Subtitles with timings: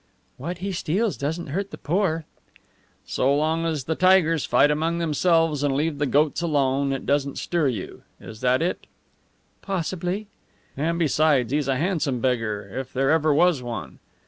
[0.37, 2.25] "What he steals doesn't hurt the poor."
[3.05, 7.37] "So long as the tigers fight among themselves and leave the goats alone, it doesn't
[7.37, 8.01] stir you.
[8.19, 8.87] Is that it?"
[9.61, 10.25] "Possibly."
[10.75, 13.99] "And besides, he's a handsome beggar, if there ever was one."